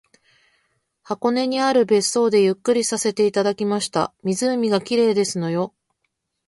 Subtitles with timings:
[1.03, 4.15] 箱根にある別荘でゆっくりさせていただきました。
[4.23, 5.75] 湖が綺麗ですのよ